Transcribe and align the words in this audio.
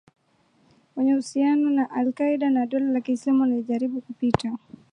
Wenye 0.95 1.13
uhusiano 1.13 1.69
na 1.69 1.91
al-Kaeda 1.91 2.49
na 2.49 2.65
Dola 2.65 2.85
la 2.91 3.01
kiislamu 3.01 3.41
wanajaribu 3.41 4.01
kupita 4.01 4.57